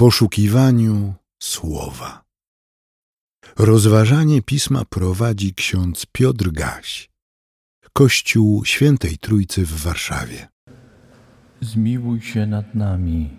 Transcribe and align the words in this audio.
poszukiwaniu 0.00 1.14
słowa. 1.42 2.24
Rozważanie 3.58 4.42
pisma 4.42 4.84
prowadzi 4.84 5.54
ksiądz 5.54 6.06
Piotr 6.12 6.50
Gaś, 6.50 7.10
Kościół 7.92 8.64
Świętej 8.64 9.18
Trójcy 9.18 9.66
w 9.66 9.82
Warszawie. 9.82 10.48
Zmiłuj 11.60 12.20
się 12.20 12.46
nad 12.46 12.74
nami. 12.74 13.30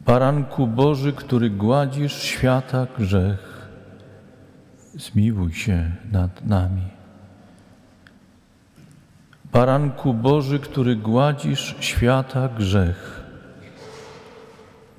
Baranku 0.00 0.66
Boży, 0.66 1.12
który 1.12 1.50
gładzisz 1.50 2.22
świata 2.22 2.86
grzech, 2.98 3.68
zmiłuj 4.94 5.52
się 5.52 5.96
nad 6.12 6.46
nami. 6.46 6.88
Baranku 9.52 10.14
Boży, 10.14 10.58
który 10.58 10.96
gładzisz 10.96 11.76
świata 11.80 12.48
grzech, 12.48 13.13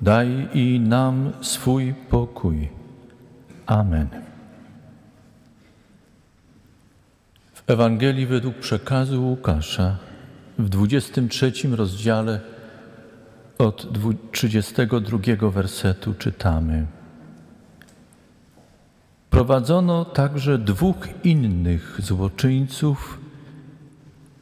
daj 0.00 0.48
i 0.54 0.80
nam 0.80 1.32
swój 1.40 1.94
pokój. 2.10 2.68
Amen. 3.66 4.08
W 7.54 7.70
Ewangelii 7.70 8.26
według 8.26 8.54
przekazu 8.54 9.24
Łukasza 9.24 9.96
w 10.58 10.68
23 10.68 11.52
rozdziale 11.70 12.40
od 13.58 13.88
32 14.32 15.50
wersetu 15.50 16.14
czytamy. 16.14 16.86
Prowadzono 19.30 20.04
także 20.04 20.58
dwóch 20.58 21.08
innych 21.24 21.96
złoczyńców, 21.98 23.20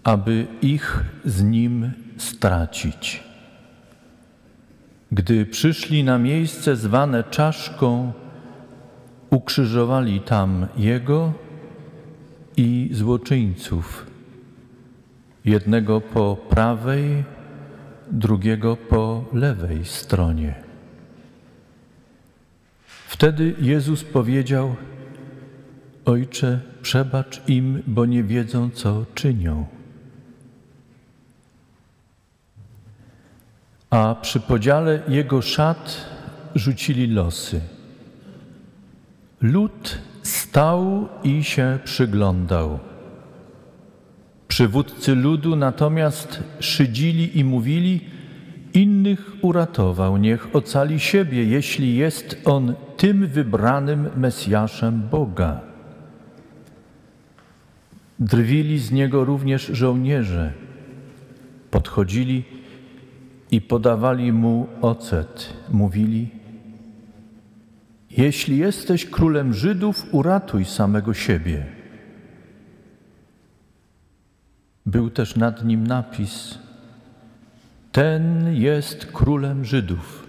aby 0.04 0.46
ich 0.62 1.04
z 1.24 1.42
nim 1.42 1.92
stracić. 2.16 3.24
Gdy 5.14 5.46
przyszli 5.46 6.04
na 6.04 6.18
miejsce 6.18 6.76
zwane 6.76 7.24
czaszką, 7.24 8.12
ukrzyżowali 9.30 10.20
tam 10.20 10.66
jego 10.76 11.32
i 12.56 12.88
złoczyńców, 12.92 14.06
jednego 15.44 16.00
po 16.00 16.36
prawej, 16.36 17.24
drugiego 18.10 18.76
po 18.76 19.24
lewej 19.32 19.84
stronie. 19.84 20.54
Wtedy 23.06 23.54
Jezus 23.60 24.04
powiedział: 24.04 24.76
Ojcze, 26.04 26.60
przebacz 26.82 27.48
im, 27.48 27.82
bo 27.86 28.06
nie 28.06 28.24
wiedzą, 28.24 28.70
co 28.70 29.04
czynią. 29.14 29.66
A 33.94 34.14
przy 34.14 34.40
podziale 34.40 35.02
jego 35.08 35.42
szat 35.42 36.06
rzucili 36.54 37.06
losy. 37.06 37.60
Lud 39.40 39.98
stał 40.22 41.08
i 41.24 41.44
się 41.44 41.78
przyglądał. 41.84 42.78
Przywódcy 44.48 45.14
ludu 45.14 45.56
natomiast 45.56 46.42
szydzili 46.60 47.38
i 47.38 47.44
mówili: 47.44 48.00
Innych 48.74 49.32
uratował, 49.42 50.16
niech 50.16 50.56
ocali 50.56 51.00
siebie, 51.00 51.44
jeśli 51.44 51.96
jest 51.96 52.36
on 52.44 52.74
tym 52.96 53.26
wybranym 53.26 54.10
Mesjaszem 54.16 55.02
Boga. 55.10 55.60
Drwili 58.18 58.78
z 58.78 58.92
niego 58.92 59.24
również 59.24 59.66
żołnierze. 59.66 60.52
Podchodzili 61.70 62.63
i 63.50 63.60
podawali 63.60 64.32
mu 64.32 64.66
ocet. 64.80 65.52
Mówili: 65.70 66.28
Jeśli 68.10 68.58
jesteś 68.58 69.06
królem 69.06 69.54
Żydów, 69.54 70.06
uratuj 70.12 70.64
samego 70.64 71.14
siebie. 71.14 71.66
Był 74.86 75.10
też 75.10 75.36
nad 75.36 75.64
nim 75.64 75.86
napis: 75.86 76.58
Ten 77.92 78.54
jest 78.54 79.06
królem 79.06 79.64
Żydów. 79.64 80.26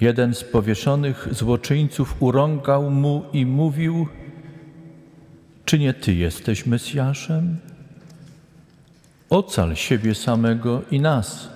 Jeden 0.00 0.34
z 0.34 0.44
powieszonych 0.44 1.28
złoczyńców 1.30 2.16
urągał 2.22 2.90
mu 2.90 3.24
i 3.32 3.46
mówił: 3.46 4.08
Czy 5.64 5.78
nie 5.78 5.94
ty 5.94 6.14
jesteś 6.14 6.66
Mesjaszem? 6.66 7.56
Ocal 9.30 9.76
siebie 9.76 10.14
samego 10.14 10.82
i 10.90 11.00
nas. 11.00 11.48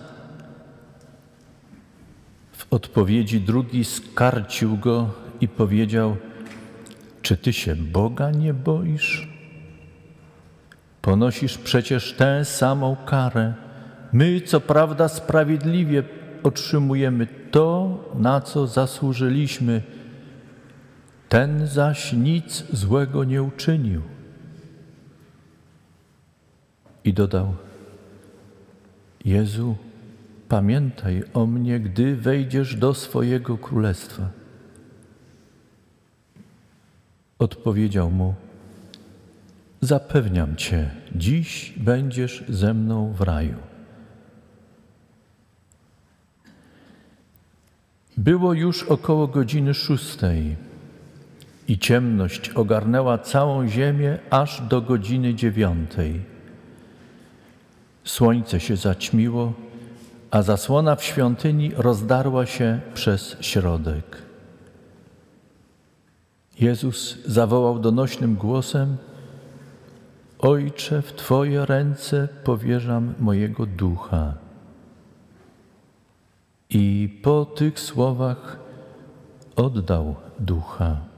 W 2.53 2.67
odpowiedzi 2.71 3.41
drugi 3.41 3.85
skarcił 3.85 4.77
go 4.77 5.11
i 5.41 5.49
powiedział: 5.49 6.17
Czy 7.23 7.37
ty 7.37 7.53
się 7.53 7.77
Boga 7.77 8.31
nie 8.31 8.55
boisz? 8.55 9.29
Ponosisz 11.03 11.59
przecież 11.59 12.13
tę 12.13 12.45
samą 12.45 12.97
karę. 13.07 13.55
My, 14.13 14.41
co 14.41 14.61
prawda, 14.61 15.09
sprawiedliwie 15.09 16.03
otrzymujemy 16.43 17.27
to, 17.51 17.99
na 18.15 18.41
co 18.41 18.67
zasłużyliśmy, 18.67 19.83
ten 21.29 21.67
zaś 21.67 22.13
nic 22.13 22.65
złego 22.73 23.25
nie 23.25 23.43
uczynił. 23.43 24.14
I 27.05 27.13
dodał: 27.13 27.55
Jezu, 29.25 29.77
pamiętaj 30.49 31.23
o 31.35 31.47
mnie, 31.47 31.81
gdy 31.81 32.17
wejdziesz 32.17 32.77
do 32.77 32.95
swojego 32.95 33.59
królestwa. 33.59 34.31
Odpowiedział 37.39 38.11
mu: 38.11 38.35
Zapewniam 39.81 40.57
cię, 40.57 40.91
dziś 41.15 41.75
będziesz 41.77 42.45
ze 42.49 42.75
mną 42.75 43.13
w 43.13 43.21
raju. 43.21 43.57
Było 48.17 48.53
już 48.53 48.83
około 48.83 49.27
godziny 49.27 49.75
szóstej 49.75 50.57
i 51.69 51.79
ciemność 51.79 52.51
ogarnęła 52.51 53.19
całą 53.19 53.69
ziemię 53.69 54.19
aż 54.31 54.61
do 54.61 54.81
godziny 54.81 55.35
dziewiątej. 55.35 56.34
Słońce 58.05 58.61
się 58.61 58.77
zaćmiło, 58.77 59.53
a 60.31 60.43
zasłona 60.43 60.97
w 60.97 61.05
świątyni 61.05 61.73
rozdarła 61.77 62.47
się 62.47 62.81
przez 62.95 63.37
środek. 63.41 64.23
Jezus 66.61 67.19
zawołał 67.27 67.79
donośnym 67.79 68.35
głosem: 68.37 68.97
Ojcze, 70.39 71.03
w 71.03 71.13
Twoje 71.13 71.67
ręce 71.67 72.29
powierzam 72.45 73.15
mojego 73.19 73.67
ducha. 73.67 74.35
I 76.71 77.19
po 77.23 77.45
tych 77.45 77.81
słowach 77.81 78.59
oddał 79.57 80.15
ducha. 80.39 81.14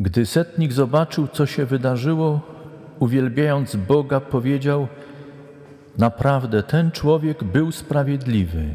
Gdy 0.00 0.26
setnik 0.26 0.72
zobaczył, 0.72 1.28
co 1.28 1.46
się 1.46 1.66
wydarzyło, 1.66 2.40
uwielbiając 2.98 3.76
Boga, 3.76 4.20
powiedział: 4.20 4.88
Naprawdę 5.98 6.62
ten 6.62 6.90
człowiek 6.90 7.44
był 7.44 7.72
sprawiedliwy. 7.72 8.74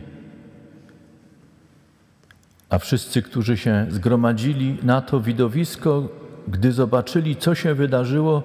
A 2.70 2.78
wszyscy, 2.78 3.22
którzy 3.22 3.58
się 3.58 3.86
zgromadzili 3.90 4.78
na 4.84 5.02
to 5.02 5.22
widowisko, 5.22 6.10
gdy 6.48 6.72
zobaczyli, 6.72 7.36
co 7.36 7.56
się 7.56 7.74
wydarzyło, 7.74 8.44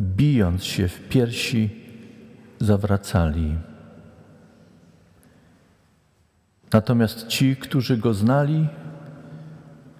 bijąc 0.00 0.64
się 0.64 0.88
w 0.88 1.08
piersi, 1.08 1.70
zawracali. 2.60 3.54
Natomiast 6.72 7.26
ci, 7.26 7.56
którzy 7.56 7.96
go 7.96 8.14
znali, 8.14 8.68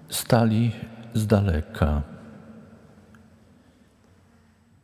stali 0.09 0.71
z 1.15 1.27
daleka. 1.27 2.01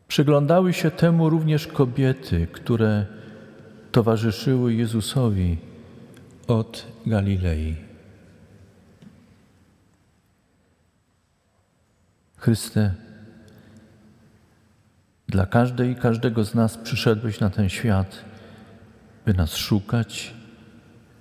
Przyglądały 0.08 0.74
się 0.74 0.92
temu 0.92 1.30
również 1.30 1.68
kobiety, 1.68 2.48
które 2.48 3.06
towarzyszyły 3.92 4.74
Jezusowi 4.74 5.58
od 6.48 6.88
Galilei. 7.06 7.76
Chryste, 12.38 12.94
dla 15.28 15.46
każdej 15.46 15.92
i 15.92 15.96
każdego 15.96 16.44
z 16.44 16.56
nas 16.56 16.78
przyszedłeś 16.78 17.40
na 17.40 17.50
ten 17.50 17.70
świat, 17.70 18.26
by 19.26 19.34
nas 19.34 19.56
szukać 19.56 20.34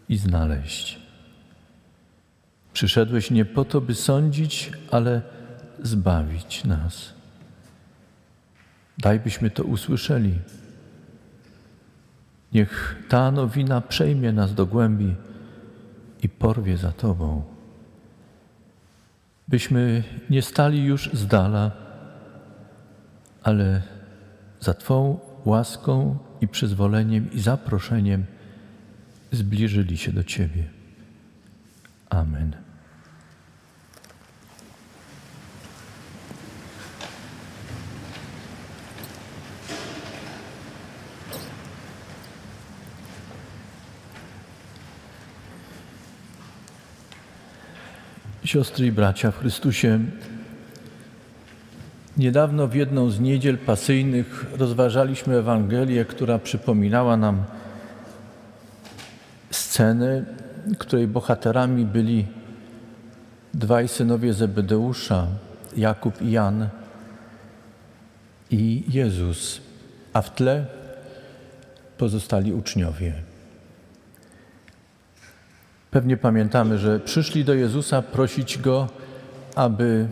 i 0.08 0.16
znaleźć. 0.16 1.09
Przyszedłeś 2.80 3.30
nie 3.30 3.44
po 3.44 3.64
to, 3.64 3.80
by 3.80 3.94
sądzić, 3.94 4.72
ale 4.90 5.22
zbawić 5.82 6.64
nas. 6.64 7.12
Daj 8.98 9.20
byśmy 9.20 9.50
to 9.50 9.64
usłyszeli. 9.64 10.38
Niech 12.52 12.96
ta 13.08 13.30
nowina 13.30 13.80
przejmie 13.80 14.32
nas 14.32 14.54
do 14.54 14.66
głębi 14.66 15.14
i 16.22 16.28
porwie 16.28 16.76
za 16.76 16.92
Tobą. 16.92 17.42
Byśmy 19.48 20.04
nie 20.30 20.42
stali 20.42 20.84
już 20.84 21.10
z 21.12 21.26
dala, 21.26 21.70
ale 23.42 23.82
za 24.60 24.74
Twą 24.74 25.20
łaską 25.44 26.18
i 26.40 26.48
przyzwoleniem 26.48 27.32
i 27.32 27.40
zaproszeniem 27.40 28.24
zbliżyli 29.32 29.96
się 29.96 30.12
do 30.12 30.24
Ciebie. 30.24 30.64
Amen. 32.10 32.69
Siostry 48.50 48.86
i 48.86 48.92
bracia 48.92 49.30
w 49.30 49.38
Chrystusie, 49.38 49.98
niedawno 52.16 52.66
w 52.66 52.74
jedną 52.74 53.10
z 53.10 53.20
niedziel 53.20 53.58
pasyjnych 53.58 54.46
rozważaliśmy 54.58 55.36
Ewangelię, 55.36 56.04
która 56.04 56.38
przypominała 56.38 57.16
nam 57.16 57.44
scenę, 59.50 60.24
której 60.78 61.08
bohaterami 61.08 61.84
byli 61.84 62.26
dwaj 63.54 63.88
synowie 63.88 64.34
Zebedeusza, 64.34 65.26
Jakub 65.76 66.22
i 66.22 66.30
Jan 66.30 66.68
i 68.50 68.82
Jezus, 68.88 69.60
a 70.12 70.22
w 70.22 70.34
tle 70.34 70.66
pozostali 71.98 72.52
uczniowie. 72.52 73.29
Pewnie 75.90 76.16
pamiętamy, 76.16 76.78
że 76.78 77.00
przyszli 77.00 77.44
do 77.44 77.54
Jezusa 77.54 78.02
prosić 78.02 78.58
Go, 78.58 78.88
aby 79.54 80.08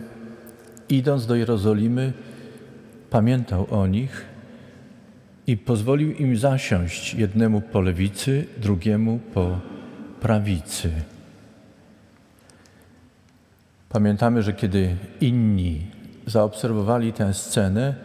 idąc 0.89 1.25
do 1.25 1.35
Jerozolimy, 1.35 2.13
pamiętał 3.09 3.67
o 3.71 3.87
nich 3.87 4.25
i 5.47 5.57
pozwolił 5.57 6.13
im 6.13 6.37
zasiąść 6.37 7.13
jednemu 7.13 7.61
po 7.61 7.81
lewicy, 7.81 8.45
drugiemu 8.57 9.19
po 9.33 9.59
prawicy. 10.21 10.91
Pamiętamy, 13.89 14.43
że 14.43 14.53
kiedy 14.53 14.95
inni 15.21 15.87
zaobserwowali 16.27 17.13
tę 17.13 17.33
scenę, 17.33 17.95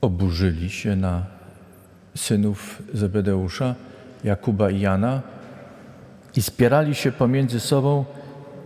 oburzyli 0.00 0.70
się 0.70 0.96
na 0.96 1.26
synów 2.16 2.82
Zebedeusza, 2.94 3.74
Jakuba 4.24 4.70
i 4.70 4.80
Jana 4.80 5.22
i 6.36 6.42
spierali 6.42 6.94
się 6.94 7.12
pomiędzy 7.12 7.60
sobą, 7.60 8.04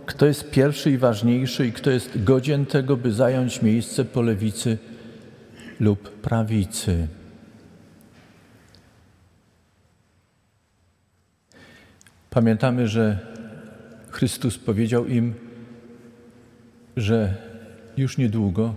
kto 0.05 0.25
jest 0.25 0.51
pierwszy 0.51 0.91
i 0.91 0.97
ważniejszy 0.97 1.67
i 1.67 1.71
kto 1.71 1.91
jest 1.91 2.23
godzien 2.23 2.65
tego, 2.65 2.97
by 2.97 3.11
zająć 3.11 3.61
miejsce 3.61 4.05
po 4.05 4.21
lewicy 4.21 4.77
lub 5.79 6.09
prawicy. 6.09 7.07
Pamiętamy, 12.29 12.87
że 12.87 13.19
Chrystus 14.09 14.57
powiedział 14.57 15.07
im, 15.07 15.33
że 16.97 17.37
już 17.97 18.17
niedługo 18.17 18.75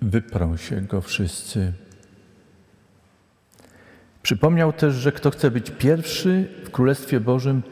wyprą 0.00 0.56
się 0.56 0.80
go 0.80 1.00
wszyscy. 1.00 1.72
Przypomniał 4.22 4.72
też, 4.72 4.94
że 4.94 5.12
kto 5.12 5.30
chce 5.30 5.50
być 5.50 5.70
pierwszy 5.70 6.48
w 6.64 6.70
Królestwie 6.70 7.20
Bożym, 7.20 7.62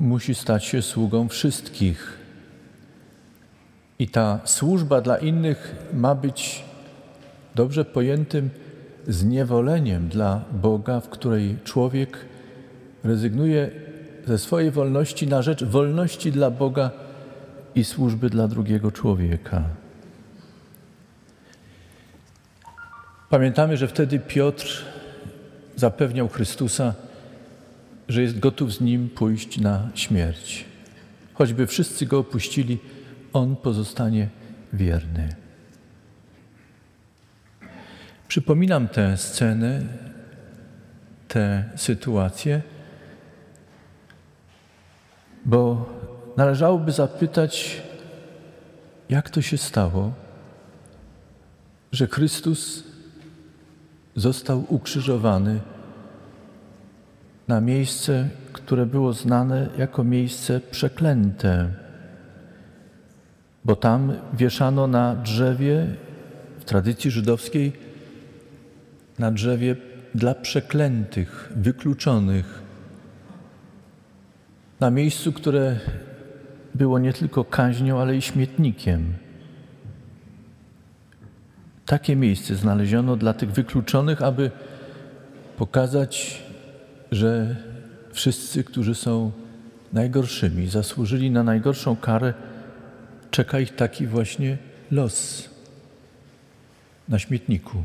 musi 0.00 0.34
stać 0.34 0.64
się 0.64 0.82
sługą 0.82 1.28
wszystkich. 1.28 2.18
I 3.98 4.08
ta 4.08 4.40
służba 4.44 5.00
dla 5.00 5.18
innych 5.18 5.76
ma 5.92 6.14
być 6.14 6.64
dobrze 7.54 7.84
pojętym 7.84 8.50
zniewoleniem 9.06 10.08
dla 10.08 10.44
Boga, 10.52 11.00
w 11.00 11.08
której 11.08 11.56
człowiek 11.64 12.18
rezygnuje 13.04 13.70
ze 14.26 14.38
swojej 14.38 14.70
wolności 14.70 15.26
na 15.26 15.42
rzecz 15.42 15.64
wolności 15.64 16.32
dla 16.32 16.50
Boga 16.50 16.90
i 17.74 17.84
służby 17.84 18.30
dla 18.30 18.48
drugiego 18.48 18.92
człowieka. 18.92 19.62
Pamiętamy, 23.30 23.76
że 23.76 23.88
wtedy 23.88 24.18
Piotr 24.18 24.84
zapewniał 25.78 26.28
Chrystusa, 26.28 26.94
że 28.08 28.22
jest 28.22 28.38
gotów 28.38 28.72
z 28.72 28.80
nim 28.80 29.08
pójść 29.08 29.58
na 29.58 29.90
śmierć. 29.94 30.64
Choćby 31.34 31.66
wszyscy 31.66 32.06
go 32.06 32.18
opuścili, 32.18 32.78
on 33.32 33.56
pozostanie 33.56 34.28
wierny. 34.72 35.34
Przypominam 38.28 38.88
tę 38.88 39.16
scenę, 39.16 39.82
tę 41.28 41.64
sytuację, 41.76 42.62
bo 45.44 45.88
należałoby 46.36 46.92
zapytać, 46.92 47.82
jak 49.08 49.30
to 49.30 49.42
się 49.42 49.58
stało, 49.58 50.12
że 51.92 52.06
Chrystus 52.06 52.87
został 54.18 54.64
ukrzyżowany 54.68 55.60
na 57.48 57.60
miejsce, 57.60 58.28
które 58.52 58.86
było 58.86 59.12
znane 59.12 59.68
jako 59.78 60.04
miejsce 60.04 60.60
przeklęte, 60.60 61.68
bo 63.64 63.76
tam 63.76 64.12
wieszano 64.32 64.86
na 64.86 65.16
drzewie, 65.16 65.86
w 66.60 66.64
tradycji 66.64 67.10
żydowskiej, 67.10 67.72
na 69.18 69.30
drzewie 69.30 69.76
dla 70.14 70.34
przeklętych, 70.34 71.52
wykluczonych, 71.56 72.62
na 74.80 74.90
miejscu, 74.90 75.32
które 75.32 75.76
było 76.74 76.98
nie 76.98 77.12
tylko 77.12 77.44
kaźnią, 77.44 78.00
ale 78.00 78.16
i 78.16 78.22
śmietnikiem. 78.22 79.27
Takie 81.88 82.16
miejsce 82.16 82.56
znaleziono 82.56 83.16
dla 83.16 83.32
tych 83.32 83.52
wykluczonych, 83.52 84.22
aby 84.22 84.50
pokazać, 85.56 86.42
że 87.12 87.56
wszyscy, 88.12 88.64
którzy 88.64 88.94
są 88.94 89.32
najgorszymi, 89.92 90.68
zasłużyli 90.68 91.30
na 91.30 91.42
najgorszą 91.42 91.96
karę, 91.96 92.34
czeka 93.30 93.60
ich 93.60 93.76
taki 93.76 94.06
właśnie 94.06 94.58
los 94.90 95.48
na 97.08 97.18
śmietniku, 97.18 97.84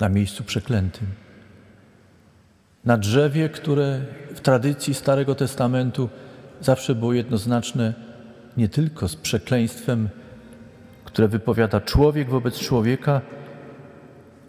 na 0.00 0.08
miejscu 0.08 0.44
przeklętym. 0.44 1.06
Na 2.84 2.98
drzewie, 2.98 3.48
które 3.48 4.00
w 4.34 4.40
tradycji 4.40 4.94
Starego 4.94 5.34
Testamentu 5.34 6.08
zawsze 6.60 6.94
było 6.94 7.12
jednoznaczne 7.12 7.94
nie 8.56 8.68
tylko 8.68 9.08
z 9.08 9.16
przekleństwem, 9.16 10.08
które 11.14 11.28
wypowiada 11.28 11.80
człowiek 11.80 12.30
wobec 12.30 12.58
człowieka, 12.58 13.20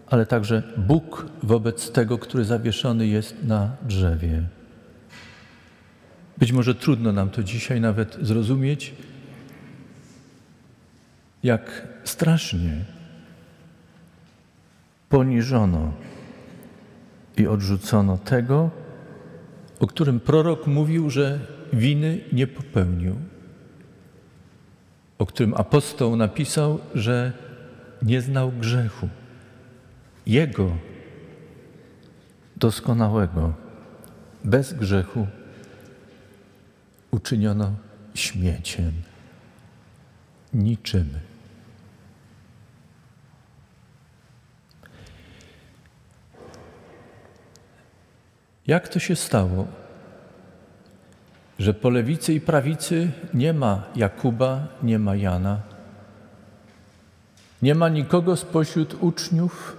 ale 0.08 0.26
także 0.26 0.64
Bóg 0.78 1.26
wobec 1.44 1.92
tego, 1.92 2.18
który 2.18 2.46
zawieszony 2.46 3.08
jest 3.08 3.44
na 3.44 3.72
drzewie. 3.82 4.44
Być 6.38 6.52
może 6.52 6.76
trudno 6.76 7.12
nam 7.12 7.30
to 7.30 7.44
dzisiaj 7.44 7.82
nawet 7.82 8.18
zrozumieć, 8.22 8.94
jak 11.44 11.88
strasznie 12.04 12.86
poniżono 15.10 15.94
i 17.38 17.48
odrzucono 17.48 18.18
tego, 18.18 18.70
o 19.80 19.88
którym 19.88 20.20
prorok 20.20 20.68
mówił, 20.68 21.10
że 21.10 21.40
winy 21.74 22.20
nie 22.34 22.48
popełnił 22.48 23.16
o 25.18 25.26
którym 25.26 25.54
apostoł 25.54 26.16
napisał, 26.16 26.80
że 26.96 27.32
nie 28.02 28.22
znał 28.22 28.52
grzechu. 28.52 29.10
Jego 30.26 30.72
doskonałego, 32.58 33.54
bez 34.44 34.74
grzechu 34.74 35.28
uczyniono 37.12 37.74
śmieciem, 38.14 38.92
niczym. 40.54 41.10
Jak 48.68 48.88
to 48.88 49.00
się 49.00 49.16
stało, 49.16 49.68
że 51.60 51.74
po 51.74 51.90
lewicy 51.90 52.34
i 52.34 52.42
prawicy 52.42 53.12
nie 53.34 53.54
ma 53.54 53.84
Jakuba, 53.96 54.68
nie 54.84 55.00
ma 55.00 55.16
Jana, 55.16 55.62
Nie 57.62 57.76
ma 57.76 57.90
nikogo 57.90 58.36
spośród 58.36 58.96
uczniów, 59.02 59.78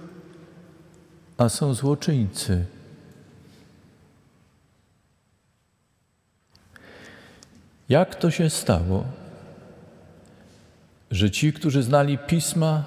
a 1.37 1.49
są 1.49 1.73
złoczyńcy. 1.73 2.65
Jak 7.89 8.15
to 8.15 8.31
się 8.31 8.49
stało, 8.49 9.05
że 11.11 11.31
ci, 11.31 11.53
którzy 11.53 11.83
znali 11.83 12.17
pisma 12.17 12.83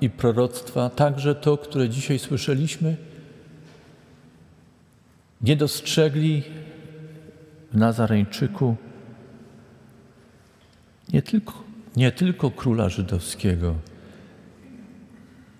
i 0.00 0.10
proroctwa, 0.10 0.90
także 0.90 1.34
to, 1.34 1.58
które 1.58 1.88
dzisiaj 1.88 2.18
słyszeliśmy, 2.18 2.96
nie 5.40 5.56
dostrzegli 5.56 6.42
w 7.72 7.76
Nazareńczyku 7.76 8.76
nie 11.12 11.22
tylko, 11.22 11.64
nie 11.96 12.12
tylko 12.12 12.50
króla 12.50 12.88
żydowskiego, 12.88 13.74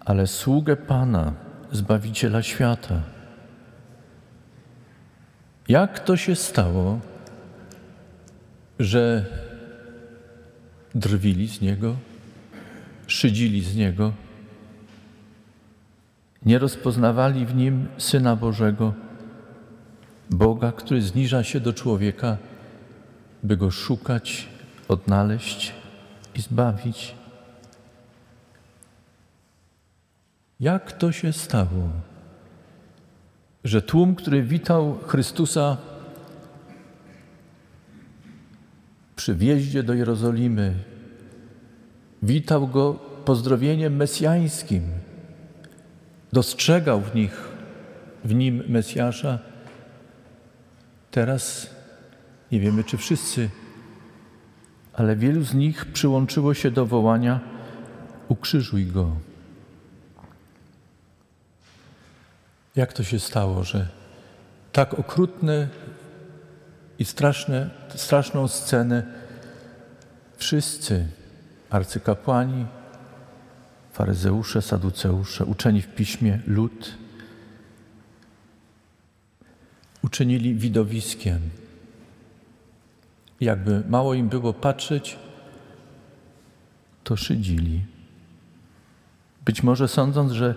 ale 0.00 0.26
sługę 0.26 0.76
Pana, 0.76 1.32
Zbawiciela 1.72 2.42
świata. 2.42 3.02
Jak 5.68 6.00
to 6.00 6.16
się 6.16 6.36
stało, 6.36 7.00
że 8.78 9.26
drwili 10.94 11.48
z 11.48 11.60
Niego, 11.60 11.96
szydzili 13.06 13.62
z 13.62 13.76
Niego, 13.76 14.12
nie 16.46 16.58
rozpoznawali 16.58 17.46
w 17.46 17.54
Nim 17.54 17.88
Syna 17.98 18.36
Bożego, 18.36 18.94
Boga, 20.32 20.72
który 20.72 21.02
zniża 21.02 21.44
się 21.44 21.60
do 21.60 21.72
człowieka, 21.72 22.36
by 23.42 23.56
Go 23.56 23.70
szukać, 23.70 24.48
odnaleźć 24.88 25.72
i 26.34 26.42
zbawić. 26.42 27.14
Jak 30.60 30.92
to 30.92 31.12
się 31.12 31.32
stało, 31.32 31.90
że 33.64 33.82
tłum, 33.82 34.14
który 34.14 34.42
witał 34.42 34.98
Chrystusa 34.98 35.76
przy 39.16 39.34
wjeździe 39.34 39.82
do 39.82 39.94
Jerozolimy, 39.94 40.74
witał 42.22 42.68
go 42.68 42.94
pozdrowieniem 43.24 43.96
mesjańskim, 43.96 44.82
dostrzegał 46.32 47.00
w 47.00 47.14
nich, 47.14 47.48
w 48.24 48.34
nim 48.34 48.62
Mesjasza. 48.68 49.51
Teraz 51.12 51.70
nie 52.52 52.60
wiemy, 52.60 52.84
czy 52.84 52.96
wszyscy, 52.96 53.50
ale 54.92 55.16
wielu 55.16 55.44
z 55.44 55.54
nich 55.54 55.84
przyłączyło 55.84 56.54
się 56.54 56.70
do 56.70 56.86
wołania: 56.86 57.40
Ukrzyżuj 58.28 58.86
go. 58.86 59.16
Jak 62.76 62.92
to 62.92 63.04
się 63.04 63.18
stało, 63.18 63.64
że 63.64 63.88
tak 64.72 64.94
okrutne 64.94 65.68
i 66.98 67.04
straszne, 67.04 67.70
straszną 67.94 68.48
scenę 68.48 69.02
wszyscy 70.36 71.06
arcykapłani, 71.70 72.66
faryzeusze, 73.92 74.62
saduceusze, 74.62 75.44
uczeni 75.44 75.82
w 75.82 75.94
piśmie, 75.94 76.40
lud, 76.46 76.94
uczynili 80.02 80.54
widowiskiem. 80.54 81.40
Jakby 83.40 83.82
mało 83.88 84.14
im 84.14 84.28
było 84.28 84.52
patrzeć, 84.52 85.18
to 87.04 87.16
szydzili. 87.16 87.84
Być 89.44 89.62
może 89.62 89.88
sądząc, 89.88 90.32
że 90.32 90.54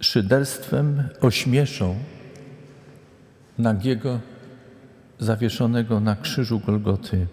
szyderstwem 0.00 1.08
ośmieszą 1.20 1.96
nagiego, 3.58 4.20
zawieszonego 5.18 6.00
na 6.00 6.16
krzyżu 6.16 6.60
Golgoty. 6.60 7.26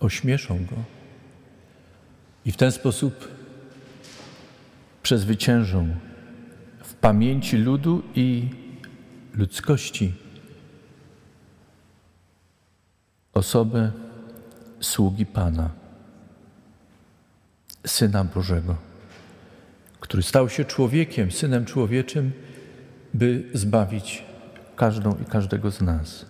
Ośmieszą 0.00 0.64
go 0.64 0.76
i 2.44 2.52
w 2.52 2.56
ten 2.56 2.72
sposób 2.72 3.28
przezwyciężą 5.02 5.88
w 6.82 6.94
pamięci 6.94 7.56
ludu 7.56 8.02
i 8.14 8.48
ludzkości 9.38 10.14
osobę 13.32 13.92
sługi 14.80 15.26
Pana, 15.26 15.70
Syna 17.86 18.24
Bożego, 18.24 18.76
który 20.00 20.22
stał 20.22 20.48
się 20.48 20.64
człowiekiem, 20.64 21.30
Synem 21.30 21.64
Człowieczym, 21.64 22.32
by 23.14 23.50
zbawić 23.54 24.24
każdą 24.76 25.16
i 25.22 25.24
każdego 25.24 25.70
z 25.70 25.80
nas. 25.80 26.26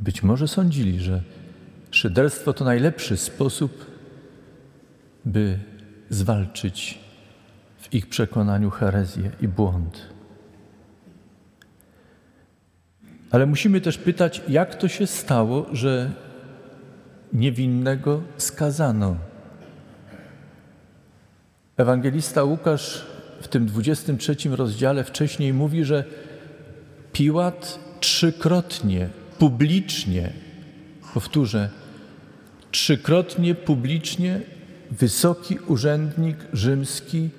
Być 0.00 0.22
może 0.22 0.48
sądzili, 0.48 1.00
że 1.00 1.22
szyderstwo 1.90 2.52
to 2.52 2.64
najlepszy 2.64 3.16
sposób, 3.16 3.86
by 5.24 5.58
zwalczyć 6.10 6.98
w 7.78 7.94
ich 7.94 8.08
przekonaniu 8.08 8.70
herezję 8.70 9.30
i 9.40 9.48
błąd. 9.48 10.14
Ale 13.34 13.46
musimy 13.46 13.80
też 13.80 13.98
pytać, 13.98 14.42
jak 14.48 14.74
to 14.74 14.88
się 14.88 15.06
stało, 15.06 15.66
że 15.72 16.10
niewinnego 17.32 18.22
skazano. 18.36 19.16
Ewangelista 21.76 22.44
Łukasz 22.44 23.06
w 23.40 23.48
tym 23.48 23.66
23 23.66 24.36
rozdziale 24.50 25.04
wcześniej 25.04 25.52
mówi, 25.52 25.84
że 25.84 26.04
Piłat 27.12 27.78
trzykrotnie, 28.00 29.08
publicznie, 29.38 30.32
powtórzę, 31.14 31.68
trzykrotnie 32.70 33.54
publicznie 33.54 34.40
wysoki 34.90 35.58
urzędnik 35.66 36.36
rzymski 36.52 37.30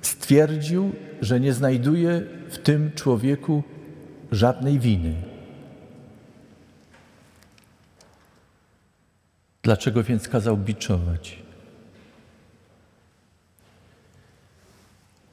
stwierdził, 0.00 0.92
że 1.20 1.40
nie 1.40 1.52
znajduje 1.52 2.22
w 2.48 2.58
tym 2.58 2.90
człowieku 2.94 3.62
żadnej 4.32 4.78
winy. 4.78 5.33
Dlaczego 9.64 10.02
więc 10.02 10.28
kazał 10.28 10.56
biczować? 10.56 11.38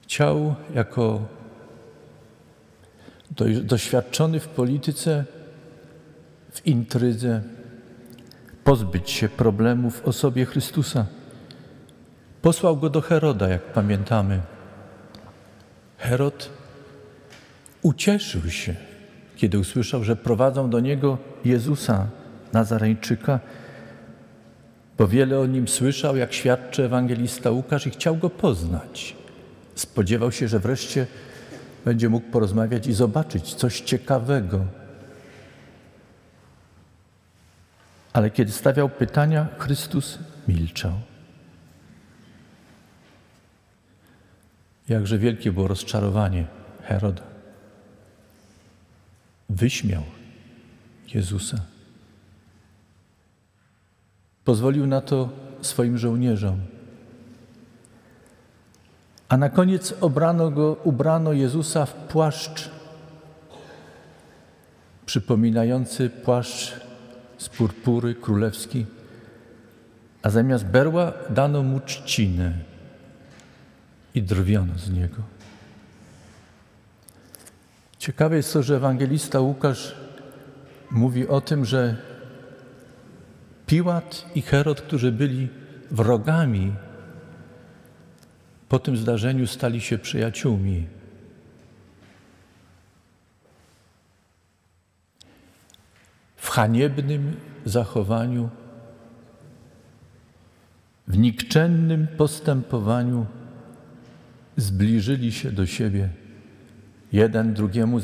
Chciał 0.03 0.55
jako 0.75 1.21
doświadczony 3.63 4.39
w 4.39 4.47
polityce, 4.47 5.25
w 6.51 6.67
intrydze, 6.67 7.41
pozbyć 8.63 9.09
się 9.09 9.29
problemów 9.29 10.01
w 10.01 10.07
osobie 10.07 10.45
Chrystusa. 10.45 11.05
Posłał 12.41 12.77
go 12.77 12.89
do 12.89 13.01
Heroda, 13.01 13.49
jak 13.49 13.73
pamiętamy. 13.73 14.41
Herod 15.97 16.49
ucieszył 17.81 18.49
się, 18.49 18.75
kiedy 19.35 19.59
usłyszał, 19.59 20.03
że 20.03 20.15
prowadzą 20.15 20.69
do 20.69 20.79
niego 20.79 21.17
Jezusa, 21.45 22.07
Nazareńczyka, 22.53 23.39
bo 25.01 25.07
wiele 25.07 25.39
o 25.39 25.45
nim 25.45 25.67
słyszał, 25.67 26.17
jak 26.17 26.33
świadczy 26.33 26.85
ewangelista 26.85 27.51
Łukasz 27.51 27.87
i 27.87 27.89
chciał 27.89 28.17
go 28.17 28.29
poznać. 28.29 29.15
Spodziewał 29.75 30.31
się, 30.31 30.47
że 30.47 30.59
wreszcie 30.59 31.07
będzie 31.85 32.09
mógł 32.09 32.31
porozmawiać 32.31 32.87
i 32.87 32.93
zobaczyć 32.93 33.53
coś 33.53 33.81
ciekawego. 33.81 34.65
Ale 38.13 38.29
kiedy 38.29 38.51
stawiał 38.51 38.89
pytania, 38.89 39.47
Chrystus 39.57 40.19
milczał. 40.47 40.93
Jakże 44.89 45.17
wielkie 45.17 45.51
było 45.51 45.67
rozczarowanie 45.67 46.45
Heroda. 46.83 47.23
Wyśmiał 49.49 50.03
Jezusa. 51.13 51.70
Pozwolił 54.45 54.87
na 54.87 55.01
to 55.01 55.29
swoim 55.61 55.97
żołnierzom. 55.97 56.59
A 59.29 59.37
na 59.37 59.49
koniec 59.49 59.93
obrano 60.01 60.51
go, 60.51 60.77
ubrano 60.83 61.33
Jezusa 61.33 61.85
w 61.85 61.93
płaszcz 61.93 62.69
przypominający 65.11 66.09
płaszcz 66.09 66.73
z 67.37 67.49
purpury 67.49 68.15
królewski, 68.15 68.85
a 70.23 70.29
zamiast 70.29 70.65
berła 70.65 71.13
dano 71.29 71.63
mu 71.63 71.79
trzcinę 71.79 72.53
i 74.15 74.21
drwiono 74.23 74.73
z 74.77 74.89
niego. 74.89 75.17
Ciekawe 77.99 78.35
jest 78.35 78.53
to, 78.53 78.63
że 78.63 78.75
ewangelista 78.75 79.39
Łukasz 79.39 79.95
mówi 80.91 81.27
o 81.27 81.41
tym, 81.41 81.65
że 81.65 81.97
Piłat 83.71 84.25
i 84.35 84.41
Herod, 84.41 84.81
którzy 84.81 85.11
byli 85.11 85.47
wrogami, 85.91 86.73
po 88.69 88.79
tym 88.79 88.97
zdarzeniu 88.97 89.47
stali 89.47 89.81
się 89.81 89.97
przyjaciółmi. 89.97 90.87
W 96.35 96.49
haniebnym 96.49 97.35
zachowaniu, 97.65 98.49
w 101.07 101.17
nikczemnym 101.17 102.07
postępowaniu 102.17 103.25
zbliżyli 104.57 105.31
się 105.31 105.51
do 105.51 105.65
siebie. 105.65 106.09
Jeden 107.11 107.53
drugiemu 107.53 107.99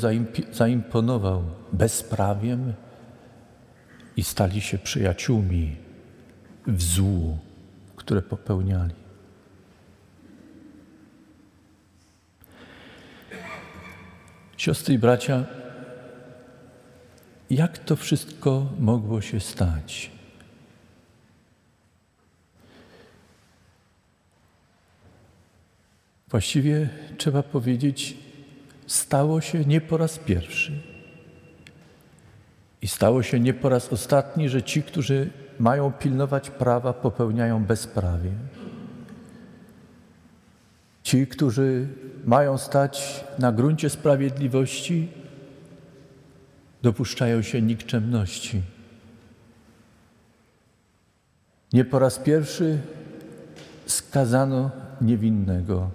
zaimponował 0.52 1.42
bezprawiem 1.72 2.72
i 4.18 4.24
stali 4.24 4.60
się 4.60 4.78
przyjaciółmi 4.78 5.76
w 6.66 6.82
złu, 6.82 7.38
które 7.96 8.22
popełniali. 8.22 8.94
Siostry 14.56 14.94
i 14.94 14.98
bracia, 14.98 15.44
jak 17.50 17.78
to 17.78 17.96
wszystko 17.96 18.72
mogło 18.78 19.20
się 19.20 19.40
stać? 19.40 20.10
Właściwie 26.28 26.88
trzeba 27.18 27.42
powiedzieć, 27.42 28.16
stało 28.86 29.40
się 29.40 29.64
nie 29.64 29.80
po 29.80 29.96
raz 29.96 30.18
pierwszy. 30.18 30.97
I 32.82 32.88
stało 32.88 33.22
się 33.22 33.40
nie 33.40 33.54
po 33.54 33.68
raz 33.68 33.92
ostatni, 33.92 34.48
że 34.48 34.62
ci, 34.62 34.82
którzy 34.82 35.30
mają 35.58 35.92
pilnować 35.92 36.50
prawa, 36.50 36.92
popełniają 36.92 37.64
bezprawie. 37.64 38.30
Ci, 41.02 41.26
którzy 41.26 41.88
mają 42.24 42.58
stać 42.58 43.24
na 43.38 43.52
gruncie 43.52 43.90
sprawiedliwości, 43.90 45.08
dopuszczają 46.82 47.42
się 47.42 47.62
nikczemności. 47.62 48.62
Nie 51.72 51.84
po 51.84 51.98
raz 51.98 52.18
pierwszy 52.18 52.78
skazano 53.86 54.70
niewinnego 55.00 55.90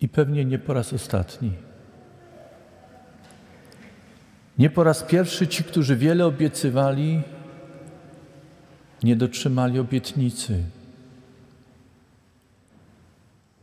i 0.00 0.08
pewnie 0.08 0.44
nie 0.44 0.58
po 0.58 0.74
raz 0.74 0.92
ostatni. 0.92 1.52
Nie 4.60 4.70
po 4.70 4.84
raz 4.84 5.02
pierwszy 5.02 5.48
ci, 5.48 5.64
którzy 5.64 5.96
wiele 5.96 6.26
obiecywali, 6.26 7.22
nie 9.02 9.16
dotrzymali 9.16 9.78
obietnicy. 9.78 10.62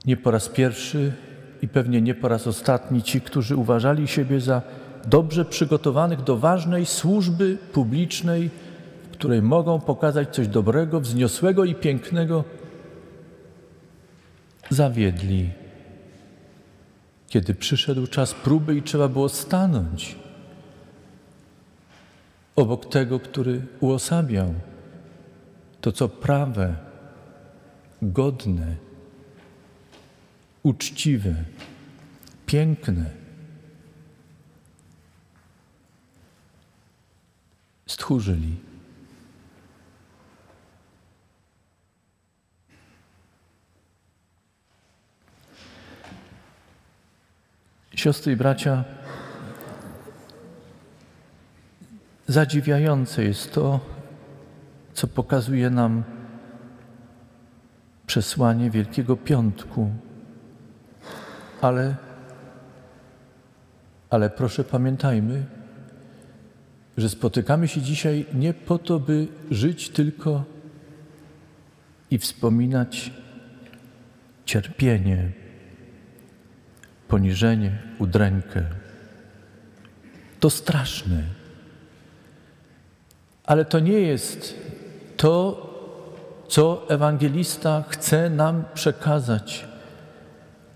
Nie 0.05 0.17
po 0.17 0.31
raz 0.31 0.49
pierwszy 0.49 1.13
i 1.61 1.67
pewnie 1.67 2.01
nie 2.01 2.15
po 2.15 2.27
raz 2.27 2.47
ostatni 2.47 3.03
ci, 3.03 3.21
którzy 3.21 3.55
uważali 3.55 4.07
siebie 4.07 4.41
za 4.41 4.61
dobrze 5.07 5.45
przygotowanych 5.45 6.23
do 6.23 6.37
ważnej 6.37 6.85
służby 6.85 7.57
publicznej, 7.73 8.49
w 9.03 9.09
której 9.09 9.41
mogą 9.41 9.79
pokazać 9.79 10.35
coś 10.35 10.47
dobrego, 10.47 11.01
wzniosłego 11.01 11.65
i 11.65 11.75
pięknego, 11.75 12.43
zawiedli. 14.69 15.49
Kiedy 17.27 17.55
przyszedł 17.55 18.07
czas 18.07 18.33
próby 18.33 18.75
i 18.75 18.81
trzeba 18.81 19.07
było 19.07 19.29
stanąć 19.29 20.26
obok 22.57 22.85
tego, 22.85 23.19
który 23.19 23.67
uosabiał 23.79 24.53
to, 25.81 25.91
co 25.91 26.09
prawe, 26.09 26.75
godne, 28.01 28.75
uczciwe, 30.63 31.35
piękne. 32.45 33.05
Stchórzyli. 37.87 38.55
Siostry 47.95 48.33
i 48.33 48.35
bracia, 48.35 48.83
zadziwiające 52.27 53.23
jest 53.23 53.53
to, 53.53 53.79
co 54.93 55.07
pokazuje 55.07 55.69
nam 55.69 56.03
przesłanie 58.07 58.71
Wielkiego 58.71 59.17
Piątku. 59.17 59.91
Ale, 61.61 61.95
ale 64.09 64.29
proszę 64.29 64.63
pamiętajmy, 64.63 65.45
że 66.97 67.09
spotykamy 67.09 67.67
się 67.67 67.81
dzisiaj 67.81 68.25
nie 68.33 68.53
po 68.53 68.77
to, 68.77 68.99
by 68.99 69.27
żyć 69.51 69.89
tylko 69.89 70.43
i 72.11 72.17
wspominać 72.17 73.11
cierpienie, 74.45 75.31
poniżenie, 77.07 77.79
udrękę. 77.99 78.63
To 80.39 80.49
straszne. 80.49 81.36
Ale 83.47 83.65
to 83.65 83.79
nie 83.79 83.99
jest 83.99 84.55
to, 85.17 85.67
co 86.47 86.85
ewangelista 86.89 87.83
chce 87.89 88.29
nam 88.29 88.63
przekazać, 88.73 89.67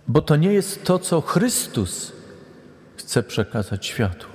bo 0.07 0.21
to 0.21 0.35
nie 0.35 0.53
jest 0.53 0.83
to, 0.83 0.99
co 0.99 1.21
Chrystus 1.21 2.11
chce 2.95 3.23
przekazać 3.23 3.85
światu. 3.85 4.27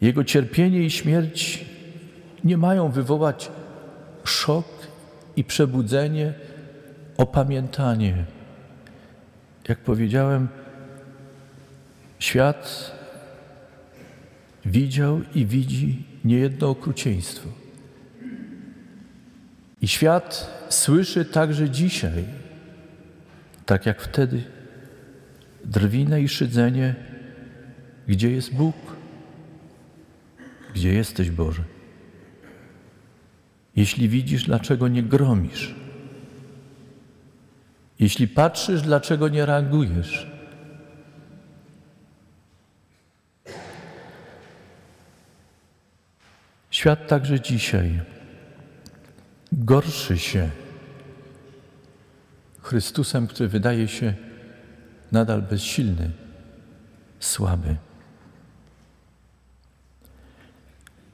Jego 0.00 0.24
cierpienie 0.24 0.82
i 0.82 0.90
śmierć 0.90 1.64
nie 2.44 2.56
mają 2.56 2.90
wywołać 2.90 3.50
szok 4.24 4.66
i 5.36 5.44
przebudzenie, 5.44 6.34
opamiętanie. 7.16 8.24
Jak 9.68 9.78
powiedziałem, 9.78 10.48
świat 12.18 12.92
widział 14.64 15.20
i 15.34 15.46
widzi 15.46 16.02
niejedno 16.24 16.70
okrucieństwo. 16.70 17.48
I 19.82 19.88
świat 19.88 20.50
słyszy 20.68 21.24
także 21.24 21.70
dzisiaj, 21.70 22.24
tak 23.66 23.86
jak 23.86 24.02
wtedy, 24.02 24.42
drwinę 25.64 26.22
i 26.22 26.28
szydzenie, 26.28 26.94
gdzie 28.08 28.30
jest 28.30 28.54
Bóg, 28.54 28.76
gdzie 30.74 30.92
jesteś 30.92 31.30
Boże. 31.30 31.64
Jeśli 33.76 34.08
widzisz, 34.08 34.44
dlaczego 34.44 34.88
nie 34.88 35.02
gromisz? 35.02 35.74
Jeśli 37.98 38.28
patrzysz, 38.28 38.82
dlaczego 38.82 39.28
nie 39.28 39.46
reagujesz? 39.46 40.31
Świat 46.82 47.08
także 47.08 47.40
dzisiaj 47.40 48.00
gorszy 49.52 50.18
się 50.18 50.50
Chrystusem, 52.60 53.26
który 53.26 53.48
wydaje 53.48 53.88
się 53.88 54.14
nadal 55.12 55.42
bezsilny, 55.42 56.10
słaby. 57.20 57.76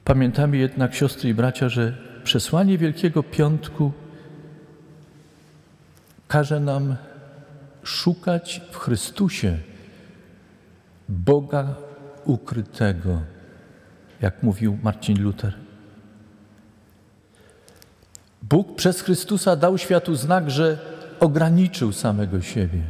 Pamiętamy 0.05 0.57
jednak, 0.57 0.95
siostry 0.95 1.29
i 1.29 1.33
bracia, 1.33 1.69
że 1.69 1.97
przesłanie 2.23 2.77
Wielkiego 2.77 3.23
Piątku 3.23 3.91
każe 6.27 6.59
nam 6.59 6.95
szukać 7.83 8.61
w 8.71 8.77
Chrystusie 8.77 9.57
Boga 11.09 11.75
ukrytego, 12.25 13.21
jak 14.21 14.43
mówił 14.43 14.77
Marcin 14.83 15.23
Luther. 15.23 15.53
Bóg 18.41 18.75
przez 18.75 19.01
Chrystusa 19.01 19.55
dał 19.55 19.77
światu 19.77 20.15
znak, 20.15 20.49
że 20.49 20.77
ograniczył 21.19 21.91
samego 21.91 22.41
siebie. 22.41 22.81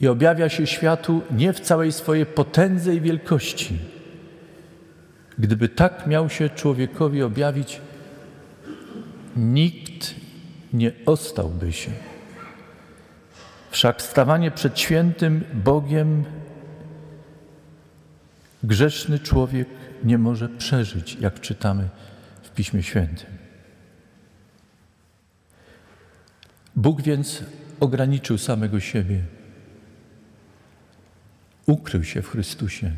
I 0.00 0.08
objawia 0.08 0.48
się 0.48 0.66
światu 0.66 1.22
nie 1.30 1.52
w 1.52 1.60
całej 1.60 1.92
swojej 1.92 2.26
potędze 2.26 2.94
i 2.94 3.00
wielkości. 3.00 3.78
Gdyby 5.38 5.68
tak 5.68 6.06
miał 6.06 6.30
się 6.30 6.48
człowiekowi 6.48 7.22
objawić, 7.22 7.80
nikt 9.36 10.14
nie 10.72 10.92
ostałby 11.06 11.72
się. 11.72 11.90
Wszak 13.70 14.02
stawanie 14.02 14.50
przed 14.50 14.78
świętym 14.78 15.44
Bogiem 15.54 16.24
grzeszny 18.66 19.18
człowiek 19.18 19.68
nie 20.04 20.18
może 20.18 20.48
przeżyć, 20.48 21.16
jak 21.20 21.40
czytamy 21.40 21.88
w 22.42 22.50
Piśmie 22.50 22.82
Świętym. 22.82 23.30
Bóg 26.76 27.02
więc 27.02 27.44
ograniczył 27.80 28.38
samego 28.38 28.80
siebie, 28.80 29.22
ukrył 31.66 32.04
się 32.04 32.22
w 32.22 32.28
Chrystusie. 32.28 32.92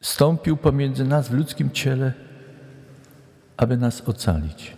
Stąpił 0.00 0.56
pomiędzy 0.56 1.04
nas 1.04 1.28
w 1.28 1.32
ludzkim 1.32 1.70
ciele, 1.70 2.12
aby 3.56 3.76
nas 3.76 4.08
ocalić. 4.08 4.76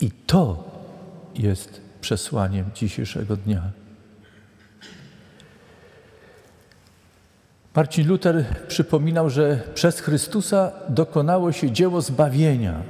I 0.00 0.10
to 0.10 0.70
jest 1.34 1.80
przesłaniem 2.00 2.70
dzisiejszego 2.74 3.36
dnia. 3.36 3.72
Marcin 7.74 8.08
Luther 8.08 8.44
przypominał, 8.68 9.30
że 9.30 9.60
przez 9.74 10.00
Chrystusa 10.00 10.72
dokonało 10.88 11.52
się 11.52 11.70
dzieło 11.70 12.00
zbawienia. 12.00 12.82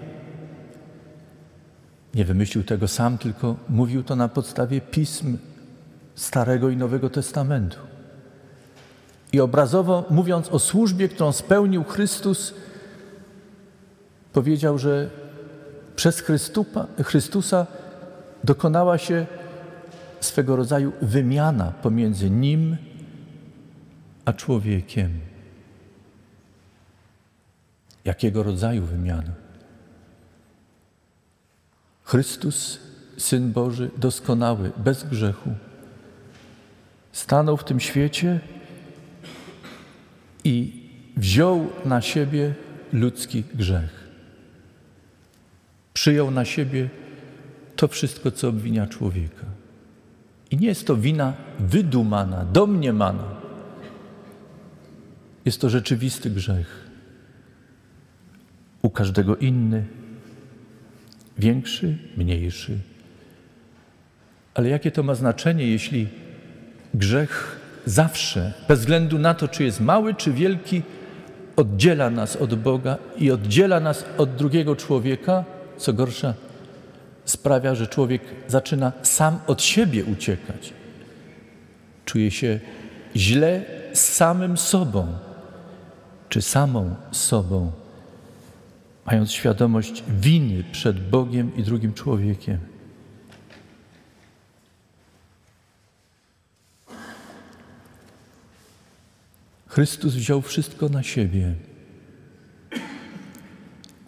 Nie 2.14 2.24
wymyślił 2.24 2.64
tego 2.64 2.88
sam, 2.88 3.18
tylko 3.18 3.56
mówił 3.68 4.02
to 4.02 4.16
na 4.16 4.28
podstawie 4.28 4.80
pism 4.80 5.38
Starego 6.14 6.70
i 6.70 6.76
Nowego 6.76 7.10
Testamentu. 7.10 7.78
I 9.32 9.40
obrazowo 9.40 10.04
mówiąc 10.10 10.48
o 10.48 10.58
służbie, 10.58 11.08
którą 11.08 11.32
spełnił 11.32 11.84
Chrystus, 11.84 12.54
powiedział, 14.32 14.78
że 14.78 15.10
przez 15.96 16.20
Chrystupa, 16.20 16.86
Chrystusa 17.02 17.66
dokonała 18.44 18.98
się 18.98 19.26
swego 20.20 20.56
rodzaju 20.56 20.92
wymiana 21.02 21.72
pomiędzy 21.82 22.30
Nim 22.30 22.76
a 24.30 24.32
człowiekiem. 24.32 25.10
Jakiego 28.04 28.42
rodzaju 28.42 28.82
wymiana? 28.82 29.32
Chrystus, 32.02 32.80
Syn 33.18 33.52
Boży, 33.52 33.90
doskonały, 33.96 34.72
bez 34.76 35.04
grzechu, 35.04 35.50
stanął 37.12 37.56
w 37.56 37.64
tym 37.64 37.80
świecie 37.80 38.40
i 40.44 40.82
wziął 41.16 41.70
na 41.84 42.00
siebie 42.00 42.54
ludzki 42.92 43.44
grzech. 43.54 44.08
Przyjął 45.92 46.30
na 46.30 46.44
siebie 46.44 46.88
to 47.76 47.88
wszystko, 47.88 48.30
co 48.30 48.48
obwinia 48.48 48.86
człowieka. 48.86 49.46
I 50.50 50.56
nie 50.56 50.68
jest 50.68 50.86
to 50.86 50.96
wina 50.96 51.34
wydumana, 51.58 52.44
domniemana. 52.44 53.39
Jest 55.44 55.60
to 55.60 55.70
rzeczywisty 55.70 56.30
grzech. 56.30 56.90
U 58.82 58.90
każdego 58.90 59.36
inny, 59.36 59.84
większy, 61.38 61.98
mniejszy. 62.16 62.78
Ale 64.54 64.68
jakie 64.68 64.90
to 64.90 65.02
ma 65.02 65.14
znaczenie, 65.14 65.66
jeśli 65.66 66.08
grzech 66.94 67.60
zawsze, 67.86 68.52
bez 68.68 68.80
względu 68.80 69.18
na 69.18 69.34
to, 69.34 69.48
czy 69.48 69.64
jest 69.64 69.80
mały, 69.80 70.14
czy 70.14 70.32
wielki, 70.32 70.82
oddziela 71.56 72.10
nas 72.10 72.36
od 72.36 72.54
Boga 72.54 72.96
i 73.16 73.30
oddziela 73.30 73.80
nas 73.80 74.04
od 74.18 74.34
drugiego 74.34 74.76
człowieka, 74.76 75.44
co 75.76 75.92
gorsza, 75.92 76.34
sprawia, 77.24 77.74
że 77.74 77.86
człowiek 77.86 78.22
zaczyna 78.48 78.92
sam 79.02 79.38
od 79.46 79.62
siebie 79.62 80.04
uciekać. 80.04 80.72
Czuje 82.04 82.30
się 82.30 82.60
źle 83.16 83.62
z 83.92 84.00
samym 84.00 84.56
sobą, 84.56 85.06
czy 86.30 86.42
samą 86.42 86.96
sobą, 87.12 87.72
mając 89.06 89.32
świadomość 89.32 90.04
winy 90.08 90.64
przed 90.72 91.10
Bogiem 91.10 91.56
i 91.56 91.62
drugim 91.62 91.92
człowiekiem. 91.94 92.58
Chrystus 99.68 100.14
wziął 100.14 100.42
wszystko 100.42 100.88
na 100.88 101.02
siebie. 101.02 101.54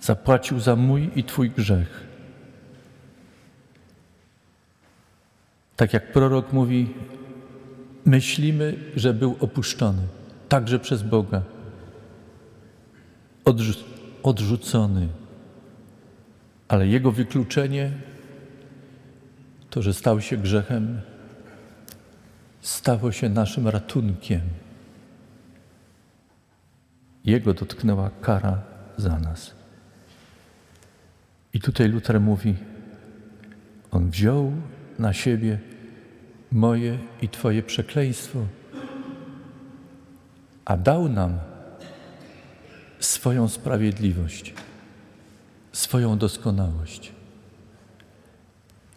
Zapłacił 0.00 0.61
za 0.61 0.76
mój 0.76 1.11
i 1.14 1.24
Twój 1.24 1.50
grzech. 1.50 2.06
Tak 5.76 5.92
jak 5.92 6.12
prorok 6.12 6.52
mówi, 6.52 6.94
myślimy, 8.04 8.74
że 8.96 9.14
był 9.14 9.37
opuszczony, 9.40 10.02
także 10.48 10.78
przez 10.78 11.02
Boga, 11.02 11.42
odrzu 13.44 13.72
odrzucony, 14.22 15.09
ale 16.68 16.87
jego 16.87 17.12
wykluczenie, 17.12 17.92
to, 19.70 19.83
że 19.83 19.94
stał 19.94 20.20
się 20.20 20.37
grzechem, 20.37 21.00
stało 22.61 23.12
się 23.12 23.28
naszym 23.28 23.68
ratunkiem. 23.68 24.40
Jego 27.24 27.55
dotknęła 27.55 28.11
kara 28.20 28.62
za 28.96 29.18
nas. 29.18 29.55
I 31.55 31.61
tutaj 31.61 31.88
Luther 31.88 32.20
mówi: 32.20 32.55
On 33.90 34.11
wziął 34.11 34.52
na 34.98 35.12
siebie 35.12 35.59
moje 36.52 36.98
i 37.22 37.28
Twoje 37.28 37.62
przekleństwo, 37.62 38.38
a 40.64 40.76
dał 40.76 41.09
nam 41.09 41.38
swoją 43.04 43.48
sprawiedliwość, 43.48 44.54
swoją 45.72 46.18
doskonałość. 46.18 47.12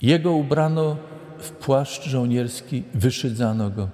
Jego 0.01 0.31
ubrano 0.31 0.97
w 1.37 1.51
płaszcz 1.51 2.03
żołnierski, 2.03 2.83
wyszydzano 2.93 3.69
go. 3.69 3.89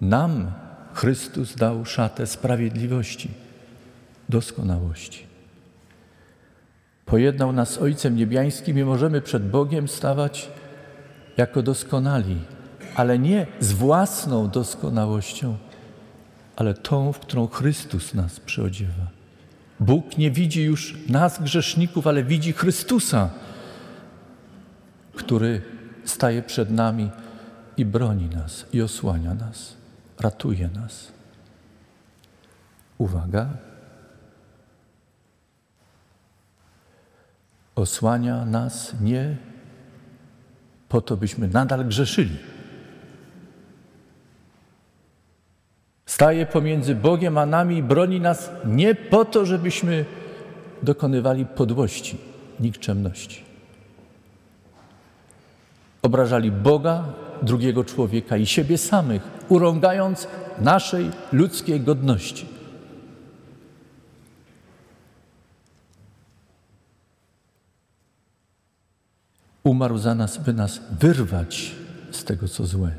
Nam 0.00 0.52
Chrystus 0.94 1.54
dał 1.54 1.84
szatę 1.84 2.26
sprawiedliwości, 2.26 3.30
doskonałości. 4.28 5.26
Pojednał 7.06 7.52
nas 7.52 7.70
z 7.70 7.78
Ojcem 7.78 8.16
Niebiańskim 8.16 8.78
i 8.78 8.84
możemy 8.84 9.20
przed 9.20 9.50
Bogiem 9.50 9.88
stawać 9.88 10.50
jako 11.36 11.62
doskonali, 11.62 12.38
ale 12.94 13.18
nie 13.18 13.46
z 13.60 13.72
własną 13.72 14.48
doskonałością, 14.48 15.56
ale 16.56 16.74
tą, 16.74 17.12
w 17.12 17.18
którą 17.18 17.46
Chrystus 17.46 18.14
nas 18.14 18.40
przyodziewa. 18.40 19.06
Bóg 19.80 20.18
nie 20.18 20.30
widzi 20.30 20.62
już 20.62 20.96
nas, 21.08 21.42
grzeszników, 21.42 22.06
ale 22.06 22.24
widzi 22.24 22.52
Chrystusa, 22.52 23.30
który 25.14 25.62
staje 26.04 26.42
przed 26.42 26.70
nami 26.70 27.10
i 27.76 27.84
broni 27.84 28.28
nas, 28.28 28.66
i 28.72 28.82
osłania 28.82 29.34
nas, 29.34 29.76
ratuje 30.20 30.68
nas. 30.68 31.12
Uwaga. 32.98 33.48
Osłania 37.74 38.44
nas 38.44 38.94
nie 39.00 39.36
po 40.88 41.00
to, 41.00 41.16
byśmy 41.16 41.48
nadal 41.48 41.84
grzeszyli. 41.84 42.53
Staje 46.06 46.46
pomiędzy 46.46 46.94
Bogiem 46.94 47.38
a 47.38 47.46
nami 47.46 47.76
i 47.76 47.82
broni 47.82 48.20
nas 48.20 48.50
nie 48.64 48.94
po 48.94 49.24
to, 49.24 49.46
żebyśmy 49.46 50.04
dokonywali 50.82 51.46
podłości, 51.46 52.18
nikczemności. 52.60 53.44
Obrażali 56.02 56.52
Boga, 56.52 57.04
drugiego 57.42 57.84
człowieka 57.84 58.36
i 58.36 58.46
siebie 58.46 58.78
samych, 58.78 59.22
urągając 59.48 60.28
naszej 60.58 61.10
ludzkiej 61.32 61.80
godności. 61.80 62.46
Umarł 69.64 69.98
za 69.98 70.14
nas, 70.14 70.38
by 70.38 70.52
nas 70.52 70.80
wyrwać 71.00 71.74
z 72.10 72.24
tego, 72.24 72.48
co 72.48 72.66
złe, 72.66 72.92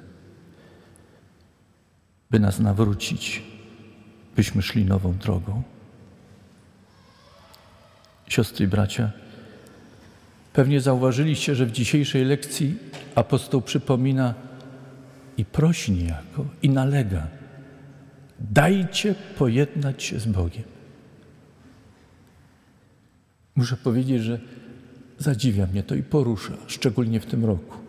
by 2.35 2.39
nas 2.39 2.59
nawrócić, 2.59 3.43
byśmy 4.35 4.61
szli 4.61 4.85
nową 4.85 5.13
drogą. 5.13 5.63
Siostry 8.27 8.65
i 8.65 8.67
bracia, 8.67 9.11
pewnie 10.53 10.81
zauważyliście, 10.81 11.55
że 11.55 11.65
w 11.65 11.71
dzisiejszej 11.71 12.25
lekcji 12.25 12.77
apostoł 13.15 13.61
przypomina 13.61 14.33
i 15.37 15.45
prosi 15.45 15.91
niejako, 15.91 16.45
i 16.61 16.69
nalega: 16.69 17.27
dajcie 18.39 19.15
pojednać 19.37 20.03
się 20.03 20.19
z 20.19 20.25
Bogiem. 20.25 20.63
Muszę 23.55 23.77
powiedzieć, 23.77 24.23
że 24.23 24.39
Zadziwia 25.17 25.67
mnie 25.67 25.83
to 25.83 25.95
i 25.95 26.03
porusza, 26.03 26.53
szczególnie 26.67 27.19
w 27.19 27.25
tym 27.25 27.45
roku. 27.45 27.84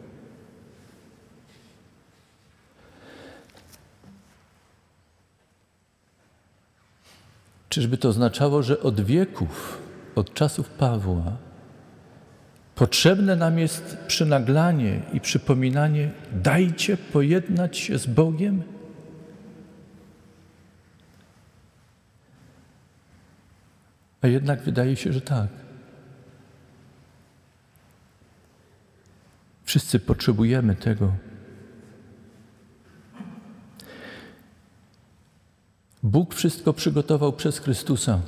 Czyżby 7.77 7.99
to 7.99 8.09
oznaczało, 8.09 8.63
że 8.63 8.81
od 8.81 9.01
wieków, 9.01 9.79
od 10.15 10.35
czasów 10.35 10.71
Pawła, 10.71 11.37
potrzebne 12.75 13.37
nam 13.37 13.59
jest 13.59 13.99
przynaglanie 14.07 15.03
i 15.13 15.21
przypominanie: 15.21 16.11
dajcie 16.33 16.97
pojednać 16.97 17.79
się 17.79 17.99
z 17.99 18.07
Bogiem? 18.07 18.63
A 24.23 24.27
jednak 24.27 24.63
wydaje 24.63 24.97
się, 24.97 25.13
że 25.13 25.21
tak. 25.21 25.49
Wszyscy 29.65 30.01
potrzebujemy 30.01 30.75
tego. 30.75 31.13
Bóg 36.07 36.35
wszystko 36.35 36.73
przygotował 36.73 37.33
przez 37.33 37.59
Chrystusa. 37.59 38.21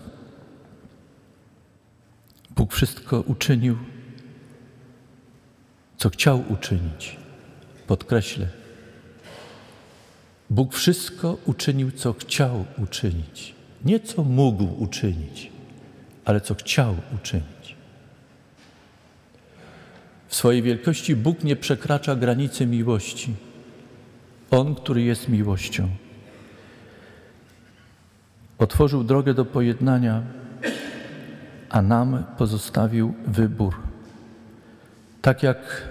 Bóg 2.57 2.73
wszystko 2.73 3.21
uczynił, 3.21 3.79
co 5.97 6.11
chciał 6.11 6.45
uczynić. 6.49 7.17
Podkreślę. 7.87 8.47
Bóg 10.51 10.75
wszystko 10.75 11.39
uczynił, 11.47 11.91
co 11.91 12.13
chciał 12.13 12.65
uczynić. 12.79 13.55
Nie 13.85 14.01
co 14.01 14.25
mógł 14.25 14.83
uczynić, 14.83 15.51
ale 16.25 16.41
co 16.41 16.55
chciał 16.55 16.97
uczynić. 17.15 17.77
W 20.29 20.35
swojej 20.35 20.63
wielkości 20.63 21.17
Bóg 21.17 21.45
nie 21.45 21.57
przekracza 21.57 22.17
granicy 22.17 22.67
miłości. 22.67 23.35
On, 24.51 24.75
który 24.75 25.03
jest 25.03 25.29
miłością. 25.29 25.89
Otworzył 28.59 29.05
drogę 29.05 29.35
do 29.35 29.45
pojednania, 29.45 30.23
a 31.71 31.83
nam 31.83 32.25
pozostawił 32.39 33.15
wybór. 33.27 33.75
Tak 35.23 35.43
jak 35.43 35.89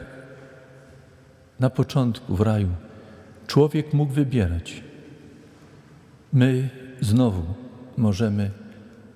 na 1.59 1.69
początku 1.69 2.35
w 2.35 2.41
raju 2.41 2.69
człowiek 3.47 3.93
mógł 3.93 4.13
wybierać, 4.13 4.83
my 6.33 6.69
znowu 7.01 7.53
możemy 7.97 8.51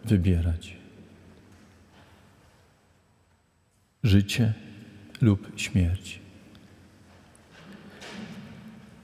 wybierać. 0.05 0.77
Życie 4.03 4.53
lub 5.21 5.51
śmierć. 5.55 6.19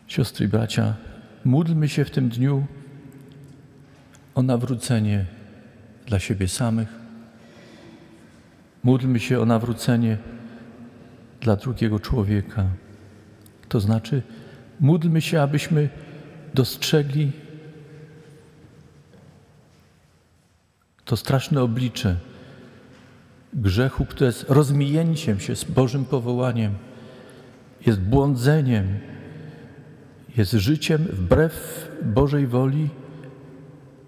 Siostry 0.07 0.45
i 0.45 0.49
bracia, 0.49 0.95
módlmy 1.45 1.89
się 1.89 2.05
w 2.05 2.11
tym 2.11 2.29
dniu 2.29 2.67
o 4.37 4.43
nawrócenie 4.43 5.25
dla 6.05 6.19
siebie 6.19 6.47
samych. 6.47 6.87
Módlmy 8.83 9.19
się 9.19 9.39
o 9.39 9.45
nawrócenie 9.45 10.17
dla 11.41 11.55
drugiego 11.55 11.99
człowieka. 11.99 12.65
To 13.69 13.79
znaczy, 13.79 14.21
módlmy 14.79 15.21
się, 15.21 15.41
abyśmy 15.41 15.89
dostrzegli 16.53 17.31
to 21.05 21.17
straszne 21.17 21.61
oblicze 21.61 22.15
grzechu, 23.53 24.05
które 24.05 24.25
jest 24.27 24.45
rozmijęciem 24.49 25.39
się 25.39 25.55
z 25.55 25.63
Bożym 25.63 26.05
powołaniem, 26.05 26.73
jest 27.85 27.99
błądzeniem, 27.99 28.99
jest 30.37 30.51
życiem 30.51 31.03
wbrew 31.03 31.87
Bożej 32.03 32.47
woli 32.47 32.89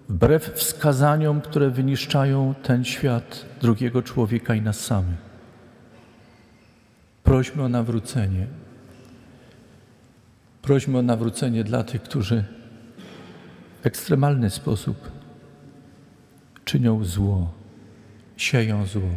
wbrew 0.09 0.53
wskazaniom, 0.53 1.41
które 1.41 1.69
wyniszczają 1.69 2.53
ten 2.63 2.85
świat 2.85 3.45
drugiego 3.61 4.01
człowieka 4.01 4.55
i 4.55 4.61
nas 4.61 4.79
samych. 4.79 5.29
Prośmy 7.23 7.63
o 7.63 7.69
nawrócenie. 7.69 8.47
Prośmy 10.61 10.97
o 10.97 11.01
nawrócenie 11.01 11.63
dla 11.63 11.83
tych, 11.83 12.03
którzy 12.03 12.43
w 13.81 13.85
ekstremalny 13.85 14.49
sposób 14.49 15.11
czynią 16.65 17.03
zło, 17.05 17.53
sieją 18.37 18.85
zło. 18.85 19.09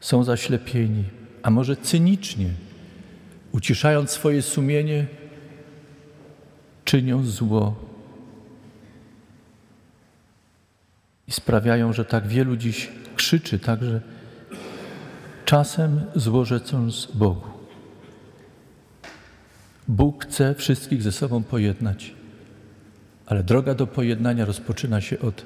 Są 0.00 0.24
zaślepieni, 0.24 1.04
a 1.42 1.50
może 1.50 1.76
cynicznie, 1.76 2.50
uciszając 3.52 4.10
swoje 4.10 4.42
sumienie, 4.42 5.06
czynią 6.84 7.24
zło 7.24 7.93
i 11.28 11.32
sprawiają, 11.32 11.92
że 11.92 12.04
tak 12.04 12.26
wielu 12.26 12.56
dziś 12.56 12.92
krzyczy, 13.16 13.58
także 13.58 14.00
czasem 15.44 16.00
złorzecąc 16.14 17.08
Bogu. 17.14 17.48
Bóg 19.88 20.24
chce 20.24 20.54
wszystkich 20.54 21.02
ze 21.02 21.12
sobą 21.12 21.42
pojednać, 21.42 22.14
ale 23.26 23.42
droga 23.42 23.74
do 23.74 23.86
pojednania 23.86 24.44
rozpoczyna 24.44 25.00
się 25.00 25.18
od 25.18 25.44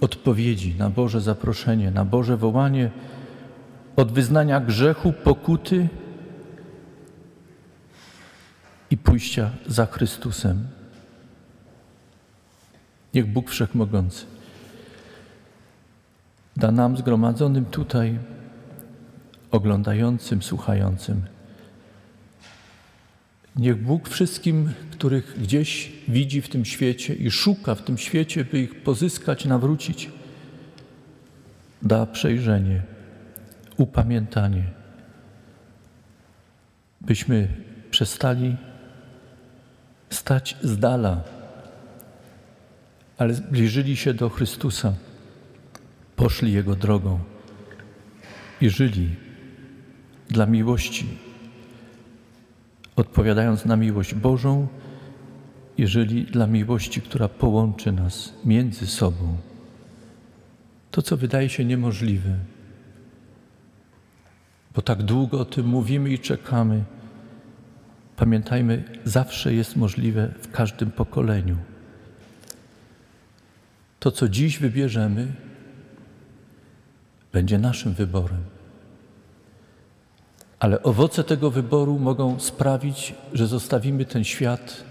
odpowiedzi 0.00 0.74
na 0.78 0.90
Boże 0.90 1.20
zaproszenie, 1.20 1.90
na 1.90 2.04
Boże 2.04 2.36
wołanie, 2.36 2.90
od 3.96 4.12
wyznania 4.12 4.60
grzechu, 4.60 5.12
pokuty 5.12 5.88
i 8.90 8.96
pójścia 8.96 9.50
za 9.66 9.86
Chrystusem. 9.86 10.68
Niech 13.14 13.26
Bóg 13.26 13.50
Wszechmogący 13.50 14.39
da 16.60 16.72
nam 16.72 16.96
zgromadzonym 16.96 17.64
tutaj, 17.64 18.18
oglądającym, 19.50 20.42
słuchającym. 20.42 21.22
Niech 23.56 23.82
Bóg 23.82 24.08
wszystkim, 24.08 24.72
których 24.90 25.40
gdzieś 25.42 25.92
widzi 26.08 26.42
w 26.42 26.48
tym 26.48 26.64
świecie 26.64 27.14
i 27.14 27.30
szuka 27.30 27.74
w 27.74 27.82
tym 27.82 27.98
świecie, 27.98 28.44
by 28.44 28.58
ich 28.58 28.82
pozyskać, 28.82 29.44
nawrócić, 29.44 30.10
da 31.82 32.06
przejrzenie, 32.06 32.82
upamiętanie, 33.76 34.64
byśmy 37.00 37.48
przestali 37.90 38.56
stać 40.10 40.56
z 40.62 40.78
dala, 40.78 41.22
ale 43.18 43.34
zbliżyli 43.34 43.96
się 43.96 44.14
do 44.14 44.28
Chrystusa 44.28 44.94
poszli 46.20 46.52
Jego 46.52 46.76
drogą 46.76 47.18
i 48.60 48.70
żyli 48.70 49.08
dla 50.28 50.46
miłości, 50.46 51.06
odpowiadając 52.96 53.64
na 53.64 53.76
miłość 53.76 54.14
Bożą 54.14 54.68
i 55.78 55.86
żyli 55.86 56.24
dla 56.24 56.46
miłości, 56.46 57.02
która 57.02 57.28
połączy 57.28 57.92
nas 57.92 58.34
między 58.44 58.86
sobą. 58.86 59.36
To, 60.90 61.02
co 61.02 61.16
wydaje 61.16 61.48
się 61.48 61.64
niemożliwe, 61.64 62.36
bo 64.74 64.82
tak 64.82 65.02
długo 65.02 65.40
o 65.40 65.44
tym 65.44 65.66
mówimy 65.66 66.10
i 66.10 66.18
czekamy. 66.18 66.84
Pamiętajmy, 68.16 68.84
zawsze 69.04 69.54
jest 69.54 69.76
możliwe 69.76 70.34
w 70.42 70.50
każdym 70.50 70.90
pokoleniu. 70.90 71.56
To, 74.00 74.10
co 74.10 74.28
dziś 74.28 74.58
wybierzemy, 74.58 75.49
będzie 77.32 77.58
naszym 77.58 77.94
wyborem. 77.94 78.44
Ale 80.58 80.82
owoce 80.82 81.24
tego 81.24 81.50
wyboru 81.50 81.98
mogą 81.98 82.40
sprawić, 82.40 83.14
że 83.32 83.46
zostawimy 83.46 84.04
ten 84.04 84.24
świat 84.24 84.84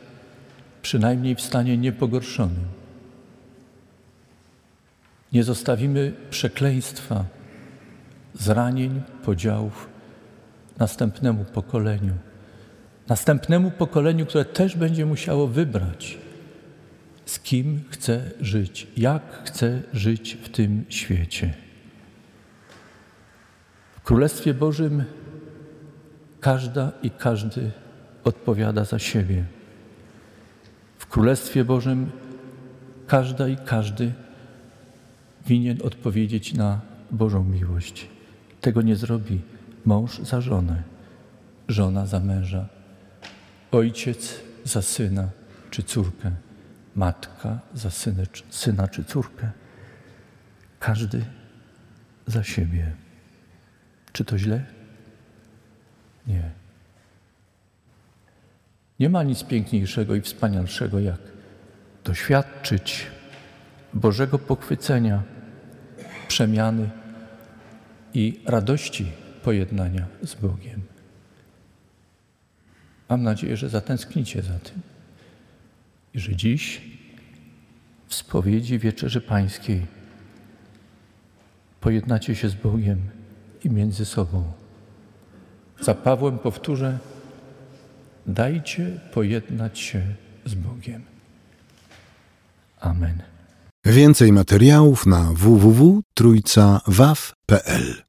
przynajmniej 0.81 1.35
w 1.35 1.41
stanie 1.41 1.77
niepogorszonym. 1.77 2.65
Nie 5.33 5.43
zostawimy 5.43 6.13
przekleństwa, 6.29 7.25
zranień, 8.33 9.01
podziałów 9.23 9.89
następnemu 10.77 11.45
pokoleniu. 11.45 12.13
Następnemu 13.07 13.71
pokoleniu, 13.71 14.25
które 14.25 14.45
też 14.45 14.75
będzie 14.75 15.05
musiało 15.05 15.47
wybrać, 15.47 16.17
z 17.25 17.39
kim 17.39 17.83
chce 17.89 18.31
żyć, 18.41 18.87
jak 18.97 19.43
chce 19.45 19.81
żyć 19.93 20.37
w 20.43 20.49
tym 20.49 20.85
świecie. 20.89 21.53
Królestwie 24.09 24.53
Bożym 24.53 25.03
każda 26.39 26.91
i 27.01 27.11
każdy 27.11 27.71
odpowiada 28.23 28.85
za 28.85 28.99
siebie. 28.99 29.45
W 30.97 31.07
Królestwie 31.07 31.65
Bożym 31.65 32.11
każda 33.07 33.47
i 33.47 33.57
każdy 33.65 34.13
winien 35.47 35.77
odpowiedzieć 35.83 36.53
na 36.53 36.81
Bożą 37.11 37.43
miłość. 37.43 38.09
Tego 38.61 38.81
nie 38.81 38.95
zrobi 38.95 39.41
mąż 39.85 40.19
za 40.19 40.41
żonę, 40.41 40.83
żona 41.67 42.05
za 42.05 42.19
męża, 42.19 42.67
ojciec 43.71 44.39
za 44.63 44.81
syna 44.81 45.29
czy 45.71 45.83
córkę, 45.83 46.31
matka 46.95 47.59
za 47.73 47.89
syny, 47.89 48.27
syna 48.49 48.87
czy 48.87 49.03
córkę. 49.03 49.51
Każdy 50.79 51.25
za 52.27 52.43
siebie. 52.43 53.08
Czy 54.19 54.25
to 54.25 54.37
źle? 54.37 54.65
Nie. 56.27 56.51
Nie 58.99 59.09
ma 59.09 59.23
nic 59.23 59.43
piękniejszego 59.43 60.15
i 60.15 60.21
wspanialszego, 60.21 60.99
jak 60.99 61.19
doświadczyć 62.03 63.07
Bożego 63.93 64.39
pochwycenia, 64.39 65.23
przemiany 66.27 66.89
i 68.13 68.41
radości 68.45 69.11
pojednania 69.43 70.05
z 70.23 70.35
Bogiem. 70.35 70.81
Mam 73.09 73.23
nadzieję, 73.23 73.57
że 73.57 73.69
zatęsknicie 73.69 74.41
za 74.41 74.59
tym 74.59 74.81
i 76.13 76.19
że 76.19 76.35
dziś 76.35 76.81
w 78.07 78.15
spowiedzi 78.15 78.79
Wieczerzy 78.79 79.21
Pańskiej 79.21 79.85
pojednacie 81.81 82.35
się 82.35 82.49
z 82.49 82.55
Bogiem 82.55 83.18
i 83.63 83.69
między 83.69 84.05
sobą. 84.05 84.43
Za 85.81 85.95
Pawłem 85.95 86.39
powtórzę, 86.39 86.99
dajcie 88.25 88.99
pojednać 89.13 89.79
się 89.79 90.01
z 90.45 90.53
Bogiem. 90.53 91.01
Amen. 92.79 93.21
Więcej 93.85 94.31
materiałów 94.31 95.05
na 95.05 95.33
www.trójcawaw.pl 95.33 98.03